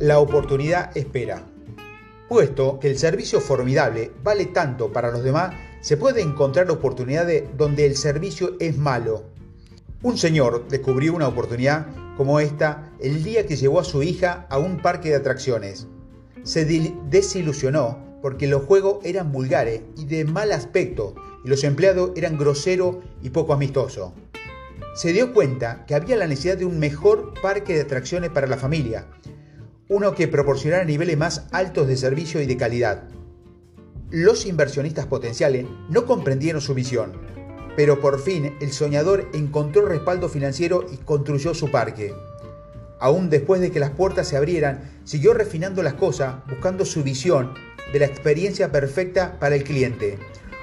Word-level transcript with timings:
La 0.00 0.20
oportunidad 0.20 0.96
espera. 0.96 1.42
Puesto 2.28 2.78
que 2.78 2.88
el 2.88 2.98
servicio 2.98 3.40
formidable 3.40 4.12
vale 4.22 4.46
tanto 4.46 4.92
para 4.92 5.10
los 5.10 5.24
demás, 5.24 5.56
se 5.80 5.96
puede 5.96 6.22
encontrar 6.22 6.70
oportunidades 6.70 7.48
donde 7.56 7.84
el 7.84 7.96
servicio 7.96 8.54
es 8.60 8.78
malo. 8.78 9.24
Un 10.04 10.16
señor 10.16 10.68
descubrió 10.68 11.16
una 11.16 11.26
oportunidad 11.26 11.88
como 12.16 12.38
esta 12.38 12.92
el 13.00 13.24
día 13.24 13.44
que 13.44 13.56
llevó 13.56 13.80
a 13.80 13.84
su 13.84 14.04
hija 14.04 14.46
a 14.50 14.58
un 14.58 14.80
parque 14.80 15.08
de 15.08 15.16
atracciones. 15.16 15.88
Se 16.44 16.64
desilusionó 16.64 17.98
porque 18.22 18.46
los 18.46 18.62
juegos 18.62 19.04
eran 19.04 19.32
vulgares 19.32 19.80
y 19.96 20.04
de 20.04 20.24
mal 20.24 20.52
aspecto 20.52 21.16
y 21.44 21.48
los 21.48 21.64
empleados 21.64 22.12
eran 22.14 22.38
groseros 22.38 22.98
y 23.20 23.30
poco 23.30 23.52
amistosos. 23.52 24.12
Se 24.94 25.12
dio 25.12 25.34
cuenta 25.34 25.84
que 25.86 25.96
había 25.96 26.16
la 26.16 26.28
necesidad 26.28 26.56
de 26.56 26.66
un 26.66 26.78
mejor 26.78 27.34
parque 27.42 27.74
de 27.74 27.80
atracciones 27.80 28.30
para 28.30 28.46
la 28.46 28.56
familia, 28.58 29.08
uno 29.88 30.14
que 30.14 30.28
proporcionara 30.28 30.84
niveles 30.84 31.16
más 31.16 31.46
altos 31.50 31.88
de 31.88 31.96
servicio 31.96 32.42
y 32.42 32.46
de 32.46 32.56
calidad. 32.56 33.04
Los 34.10 34.46
inversionistas 34.46 35.06
potenciales 35.06 35.66
no 35.88 36.06
comprendieron 36.06 36.60
su 36.60 36.74
visión, 36.74 37.12
pero 37.76 38.00
por 38.00 38.20
fin 38.20 38.56
el 38.60 38.72
soñador 38.72 39.28
encontró 39.32 39.86
respaldo 39.86 40.28
financiero 40.28 40.84
y 40.92 40.96
construyó 40.96 41.54
su 41.54 41.70
parque. 41.70 42.14
Aún 43.00 43.30
después 43.30 43.60
de 43.60 43.70
que 43.70 43.80
las 43.80 43.90
puertas 43.90 44.28
se 44.28 44.36
abrieran, 44.36 45.00
siguió 45.04 45.32
refinando 45.32 45.82
las 45.82 45.94
cosas, 45.94 46.36
buscando 46.48 46.84
su 46.84 47.02
visión 47.02 47.54
de 47.92 48.00
la 48.00 48.06
experiencia 48.06 48.72
perfecta 48.72 49.38
para 49.38 49.54
el 49.54 49.64
cliente. 49.64 50.18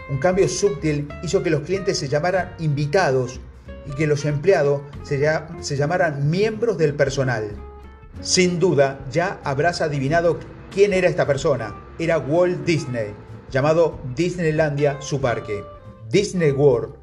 Un 0.09 0.17
cambio 0.17 0.47
sutil 0.47 1.07
hizo 1.23 1.41
que 1.41 1.49
los 1.49 1.61
clientes 1.61 1.97
se 1.97 2.07
llamaran 2.07 2.53
invitados 2.59 3.39
y 3.87 3.95
que 3.95 4.07
los 4.07 4.25
empleados 4.25 4.81
se, 5.03 5.77
llamaran 5.77 6.29
miembros 6.29 6.77
del 6.77 6.93
personal. 6.93 7.55
Sin 8.21 8.59
duda, 8.59 9.05
ya 9.11 9.39
habrás 9.43 9.81
adivinado 9.81 10.39
quién 10.71 10.93
era 10.93 11.07
esta 11.07 11.27
persona. 11.27 11.75
Era 11.99 12.17
Walt 12.17 12.65
Disney, 12.65 13.13
llamado 13.51 13.99
Disneylandia 14.15 15.01
su 15.01 15.21
parque. 15.21 15.63
Disney 16.09 16.51
World 16.51 16.95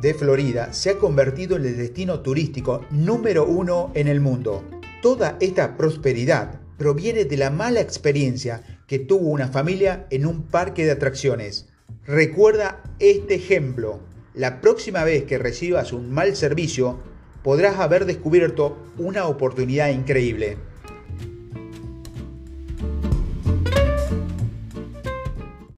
de 0.00 0.14
Florida 0.14 0.72
se 0.72 0.90
ha 0.90 0.98
convertido 0.98 1.56
en 1.56 1.66
el 1.66 1.76
destino 1.76 2.20
turístico 2.20 2.86
número 2.90 3.46
uno 3.46 3.90
en 3.94 4.08
el 4.08 4.20
mundo. 4.20 4.64
Toda 5.02 5.36
esta 5.40 5.76
prosperidad 5.76 6.60
proviene 6.78 7.24
de 7.24 7.36
la 7.36 7.50
mala 7.50 7.80
experiencia 7.80 8.62
que 8.86 8.98
tuvo 8.98 9.28
una 9.28 9.48
familia 9.48 10.06
en 10.10 10.26
un 10.26 10.42
parque 10.42 10.84
de 10.84 10.92
atracciones. 10.92 11.68
Recuerda 12.06 12.82
este 12.98 13.34
ejemplo. 13.34 14.00
La 14.34 14.60
próxima 14.60 15.04
vez 15.04 15.24
que 15.24 15.38
recibas 15.38 15.92
un 15.92 16.10
mal 16.10 16.36
servicio, 16.36 17.00
podrás 17.42 17.78
haber 17.78 18.04
descubierto 18.04 18.76
una 18.98 19.26
oportunidad 19.26 19.90
increíble. 19.90 20.58